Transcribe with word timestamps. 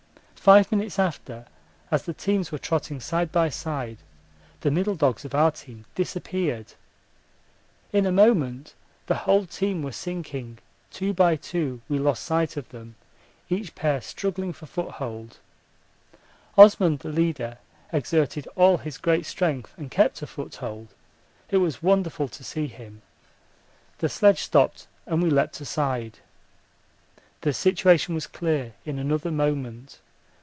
Five 0.43 0.71
minutes 0.71 0.97
after, 0.97 1.45
as 1.91 2.01
the 2.01 2.15
teams 2.15 2.51
were 2.51 2.57
trotting 2.57 2.99
side 2.99 3.31
by 3.31 3.49
side, 3.49 3.99
the 4.61 4.71
middle 4.71 4.95
dogs 4.95 5.23
of 5.23 5.35
our 5.35 5.51
team 5.51 5.85
disappeared. 5.93 6.73
In 7.93 8.07
a 8.07 8.11
moment 8.11 8.73
the 9.05 9.13
whole 9.13 9.45
team 9.45 9.83
were 9.83 9.91
sinking 9.91 10.57
two 10.89 11.13
by 11.13 11.35
two 11.35 11.81
we 11.87 11.99
lost 11.99 12.23
sight 12.23 12.57
of 12.57 12.69
them, 12.69 12.95
each 13.51 13.75
pair 13.75 14.01
struggling 14.01 14.51
for 14.51 14.65
foothold. 14.65 15.37
Osman 16.57 16.97
the 16.97 17.09
leader 17.09 17.59
exerted 17.93 18.47
all 18.55 18.79
his 18.79 18.97
great 18.97 19.27
strength 19.27 19.75
and 19.77 19.91
kept 19.91 20.23
a 20.23 20.25
foothold 20.27 20.87
it 21.51 21.57
was 21.57 21.83
wonderful 21.83 22.27
to 22.29 22.43
see 22.43 22.65
him. 22.65 23.03
The 23.99 24.09
sledge 24.09 24.39
stopped 24.41 24.87
and 25.05 25.21
we 25.21 25.29
leapt 25.29 25.61
aside. 25.61 26.17
The 27.41 27.53
situation 27.53 28.15
was 28.15 28.25
clear 28.25 28.73
in 28.85 28.97
another 28.97 29.29
moment. 29.29 29.99